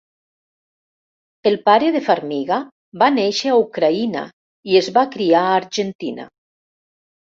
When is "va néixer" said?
3.05-3.55